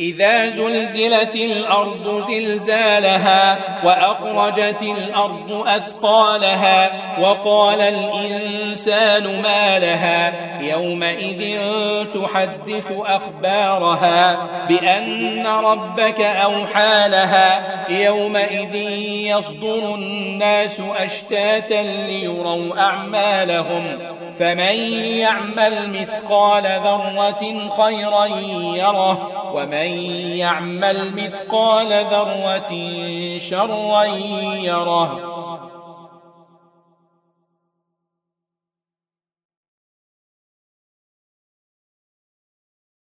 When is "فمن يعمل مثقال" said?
24.38-26.62